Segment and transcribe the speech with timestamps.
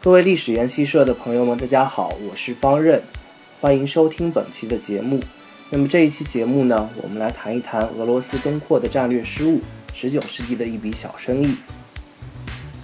[0.00, 3.02] 各位历史研习社的朋友们，大家好，我是方任，
[3.60, 5.18] 欢迎收听本期的节目。
[5.70, 9.60] 那么这一期节目呢，我们来谈一谈俄罗斯东扩的战略失误，
[9.92, 11.56] 十九世纪的一笔小生意。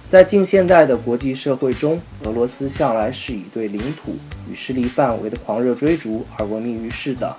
[0.09, 4.17] 在近现代的国际社会中，俄罗斯向来是以对领土
[4.51, 7.33] 与势力范围的狂热追逐而闻名于世的。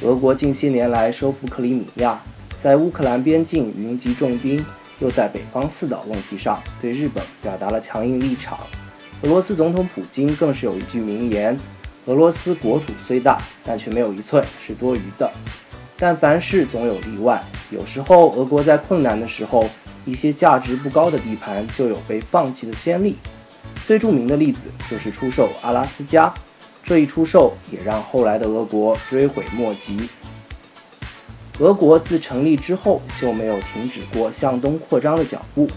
[0.00, 2.18] 俄国近些年来收复克里米亚，
[2.56, 4.64] 在乌克兰边境云集重兵，
[5.00, 8.58] 又在北方四岛问题上对日本表达了强硬立场。
[9.22, 11.56] 俄罗斯总统普京更是有一句名言
[12.06, 15.30] ：“俄罗斯国土虽大，但却没有一寸是多余的。”
[15.96, 17.40] 但凡事总有例外，
[17.70, 19.68] 有时候俄国在困难的时候，
[20.04, 23.16] 一些价值不高的地盘就有被放弃的先例。
[23.86, 26.32] 最著名的例子就是出售阿拉斯加。
[26.82, 30.08] 这一出售也让后来的俄国追悔莫及。
[31.60, 35.68] 俄国自成立之后就没有停止过向东扩张的脚步，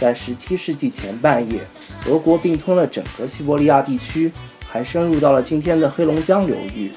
[0.00, 1.60] 在17世纪前半叶，
[2.06, 4.30] 俄国并吞了整个西伯利亚地区，
[4.66, 6.92] 还深入到了今天的黑龙江流域。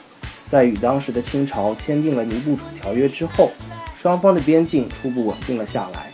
[0.45, 3.51] 在与当时的清朝签订了尼布楚条约之后，
[3.95, 6.11] 双方的边境初步稳定了下来。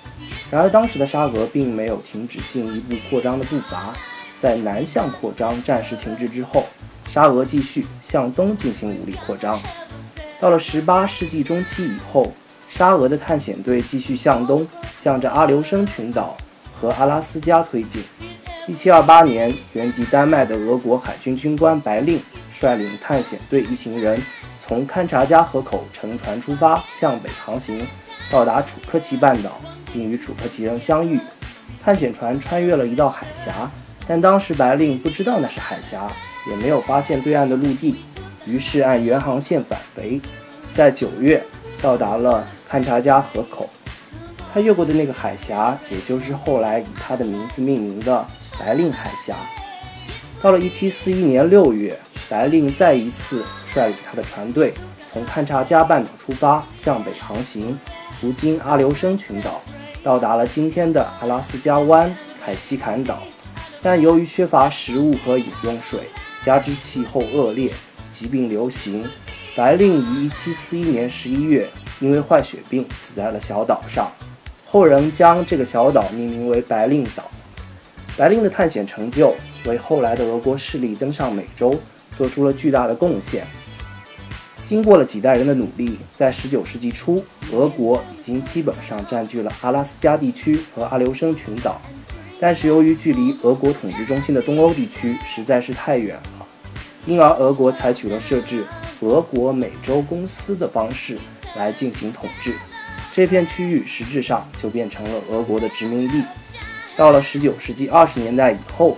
[0.51, 3.95] 然而，当时的沙俄并没有停止进一步扩张的步伐，
[4.39, 6.65] 在南向扩张暂时停滞之后。
[7.07, 9.59] 沙俄继续向东进行武力扩张。
[10.39, 12.33] 到了18世纪中期以后，
[12.67, 16.35] 沙俄的探险队继续向东，向着阿留申群岛
[16.75, 18.03] 和阿拉斯加推进。
[18.67, 22.19] 1728年，原籍丹麦的俄国海军军官白令
[22.51, 24.21] 率领探险队一行人
[24.59, 27.87] 从勘察加河口乘船出发，向北航行，
[28.29, 29.59] 到达楚科奇半岛，
[29.93, 31.19] 并与楚科奇人相遇。
[31.83, 33.69] 探险船穿越了一道海峡，
[34.07, 36.07] 但当时白令不知道那是海峡。
[36.47, 37.95] 也没有发现对岸的陆地，
[38.45, 40.21] 于是按原航线返回，
[40.71, 41.43] 在九月
[41.81, 43.67] 到达了勘察加河口。
[44.55, 48.25] 他越过的那个海峡，也就是后来以他的名字命名的
[48.57, 49.35] 白令海峡。
[50.41, 51.99] 到了1741年6月，
[52.29, 54.73] 白令再一次率领他的船队
[55.11, 57.77] 从勘察加半岛出发，向北航行，
[58.21, 59.61] 途经阿留申群岛，
[60.01, 63.23] 到达了今天的阿拉斯加湾凯奇坎岛。
[63.81, 65.99] 但由于缺乏食物和饮用水，
[66.41, 67.73] 加之气候恶劣，
[68.13, 69.05] 疾病流行，
[69.53, 71.69] 白令于1741年11月
[71.99, 74.09] 因为坏血病死在了小岛上。
[74.75, 77.23] 后人将这个小岛命名为白令岛。
[78.17, 81.79] 白令的探险成就为后来的俄国势力登上美洲
[82.11, 83.47] 做出了巨大的贡献。
[84.65, 91.79] 经过了几代人的努力，在19世纪初，俄国已经基本上占据了阿拉斯加地区和阿留申群岛。
[92.41, 96.45] 但是由于距离俄国统治中心的东欧地区实在是太远了。
[97.05, 98.65] 因而，俄国采取了设置
[98.99, 101.17] 俄国美洲公司的方式
[101.55, 102.53] 来进行统治，
[103.15, 106.21] 这片区域实质上就变成了俄国的殖民地。
[106.97, 108.97] 到了十九世纪二十年代以后，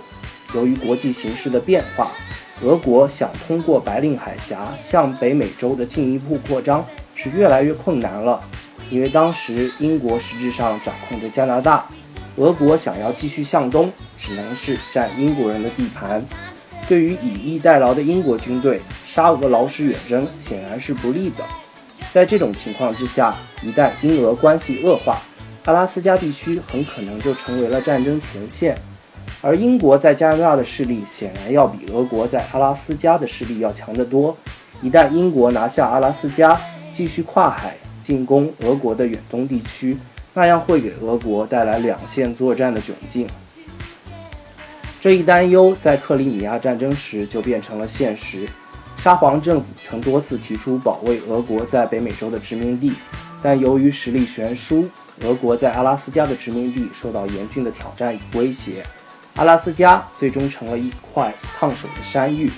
[0.54, 2.10] 由于国际形势的变化，
[2.60, 6.84] 俄国想通过白令海峡向北美洲的进一步扩张
[7.14, 8.40] 是越来越困难了。
[8.90, 11.86] 因为当时英国实质上掌控着加拿大，
[12.34, 16.20] 俄国想要继续向东，只能是占英国人的地盘。
[16.88, 21.44] 对于以逸待劳的英国军队，沙俄劳师远征显然是不利的。
[22.12, 25.18] 在这种情况之下，一旦英俄关系恶化，
[25.64, 28.76] 阿拉斯加地区很可能就成为了战争前线。
[29.40, 34.36] 而英国在加拿大的势力显然要比俄国在阿拉斯加的势力要强得多。
[34.82, 36.58] 一旦英国拿下阿拉斯加，
[36.92, 39.96] 继续跨海进攻俄国的远东地区，
[40.34, 43.28] 那样会给俄国带来两线作战的窘境。
[45.00, 48.48] 这一担忧在克里米亚战争时就变成了现实。
[48.98, 52.92] 沙皇政府曾多次提出保卫俄国在北美洲的殖民地，
[53.40, 54.88] 但由于实力悬殊，
[55.22, 58.84] 俄国在阿拉斯加的殖民地受到严峻的挑战与威胁。
[59.36, 62.50] 阿拉斯加最终成了一块烫手的山芋。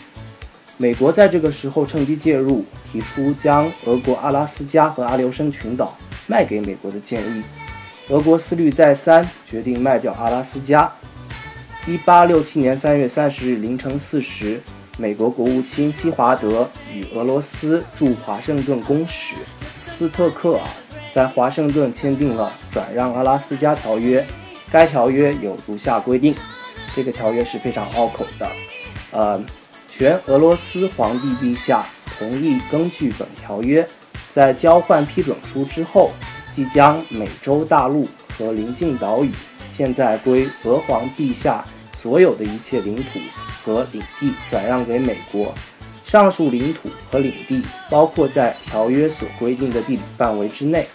[0.78, 5.94] 美国在这个时候趁机介入，提出将俄国阿拉斯加和阿留申群岛
[6.26, 7.42] 卖给美国的建议。
[8.08, 10.90] 俄国思虑再三，决定卖掉阿拉斯加。
[11.86, 14.60] 一八六七年三月三十日凌晨四时，
[15.00, 19.34] 美国国务卿西华德与俄罗斯驻华盛顿公使
[19.72, 20.60] 斯特克尔
[21.10, 24.24] 在华盛顿签订了转让阿拉斯加条约。
[24.70, 26.34] 该条约有如下规定：
[26.94, 28.46] 这个条约是非常拗口的。
[29.10, 29.42] 呃，
[29.88, 31.86] 全俄罗斯皇帝陛下
[32.18, 33.88] 同意根据本条约，
[34.30, 36.10] 在交换批准书之后，
[36.52, 38.06] 即将美洲大陆
[38.36, 39.30] 和邻近岛屿。
[39.66, 41.64] 现在归俄皇陛下
[41.94, 43.18] 所有的一切领土
[43.62, 45.54] 和领地转让给美国，
[46.04, 50.86] 上述领土和领地包括在条约所规定的地理范围之内。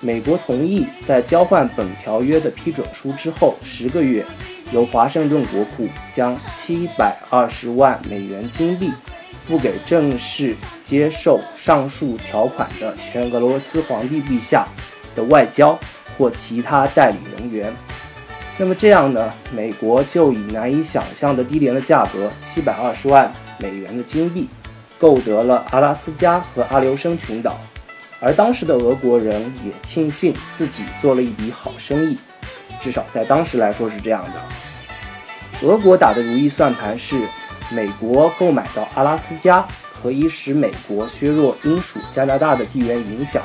[0.00, 4.24] 美国同意在交换本条约的批准书之后十个月，
[4.70, 8.92] 由华盛顿国库将七百二十万美元金币
[9.32, 14.66] 付给正式接受上述条款的全俄罗斯皇帝陛下
[15.14, 15.78] 的外交
[16.18, 17.72] 或其他代理人员。
[18.58, 24.48] 那么这样呢，美国就以难以想象的低廉的价格——七百二十万美元的金币，
[24.98, 27.58] 购得了阿拉斯加和阿留申群岛。
[28.18, 32.16] 而当时的俄国人也庆幸自己做了一笔好生意，
[32.80, 35.66] 至少在当时来说是这样的。
[35.66, 37.28] 俄国打的如意算盘是，
[37.70, 39.62] 美国购买到阿拉斯加
[39.92, 43.42] 可以使美国削弱英属加拿大的地缘影响，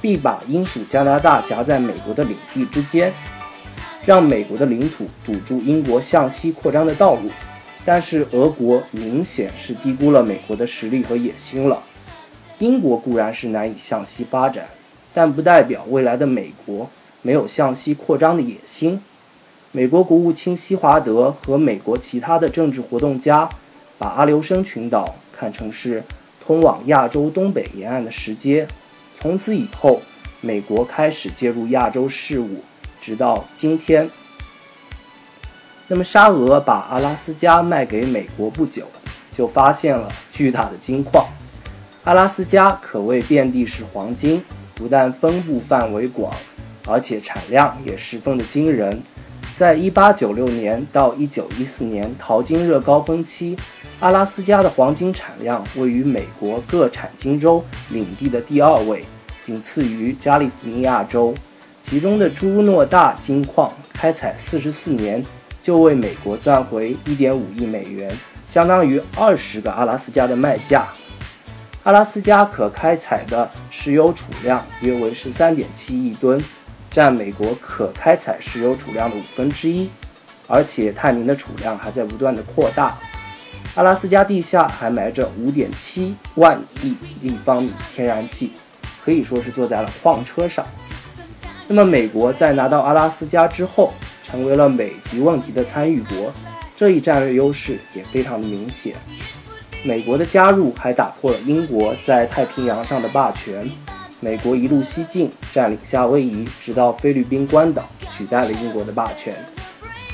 [0.00, 3.12] 并把英属加拿大夹在美国的领地之间，
[4.04, 7.30] 让美国的领土堵住英国向西扩张的道路。
[7.86, 11.82] 但是俄国明显是低估了美国的实力和野心了。
[12.58, 14.66] 英国固然是难以向西发展，
[15.12, 16.88] 但不代表未来的美国
[17.20, 19.00] 没有向西扩张的野心。
[19.70, 23.46] 美国国务卿西华德和美国其他的政治活动家
[23.98, 26.02] 把阿留申群岛看成是
[26.42, 28.66] 通往亚洲东北沿岸的石阶。
[29.20, 30.00] 从此以后，
[30.40, 32.62] 美国开始介入亚洲事务，
[33.04, 34.08] 直到今天。
[35.86, 38.88] 那么，沙俄把阿拉斯加卖给美国不久，
[39.30, 41.26] 就发现了巨大的金矿。
[42.04, 44.42] 阿拉斯加可谓遍地是黄金，
[44.74, 46.32] 不但分布范围广，
[46.86, 49.02] 而且产量也十分的惊人。
[49.54, 53.54] 在1896年到1914年淘金热高峰期，
[54.00, 59.04] 阿拉斯加的黄金产量位于美国各产金州领地的第二位，
[59.42, 61.34] 仅次于加利福尼亚州。
[61.84, 65.22] 其中的朱诺大金矿开采44年
[65.62, 68.10] 就为美国赚回1.5亿美元，
[68.46, 70.88] 相当于20个阿拉斯加的卖价。
[71.82, 76.42] 阿拉斯加可开采的石油储量约为十三点七亿吨，
[76.90, 79.90] 占美国可开采石油储量的五分之一，
[80.46, 82.96] 而且探明的储量还在不断的扩大。
[83.74, 88.52] 阿拉斯加地下还埋着五点七万亿立方米天然气，
[89.04, 90.66] 可以说是坐在了矿车上。
[91.66, 96.32] 那么，美国在拿到阿拉斯加之后，成为了美籍问题的参与国，
[96.76, 98.94] 这一战略优势也非常的明显。
[99.82, 103.68] 美国的加入还打破了英国在太平洋上的霸权。
[104.20, 109.34] 美国一路西进，占领夏威夷，直到菲律宾关岛，取代了英国的霸权。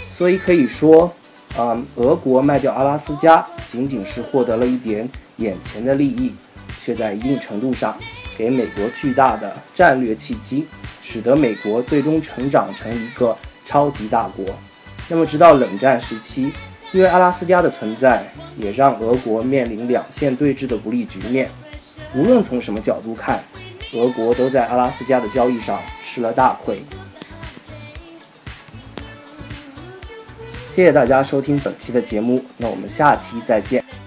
[0.09, 1.13] 所以可以说，
[1.57, 6.33] 啊，俄国卖掉阿拉斯加，仅仅是获得了一点眼前的利益，
[6.81, 7.97] 却在一定程度上
[8.37, 10.67] 给美国巨大的战略契机，
[11.11, 14.45] 使得美国最终成长成一个超级大国。
[15.09, 16.53] 那么，直到冷战时期。
[16.93, 18.21] 因为阿拉斯加的存在，
[18.59, 21.49] 也让俄国面临两线对峙的不利局面。
[22.17, 23.41] 无论从什么角度看，
[23.93, 26.83] 俄国都在阿拉斯加的交易上吃了大亏。
[30.67, 34.00] 谢谢大家收听本期的节目，那我们下期再见。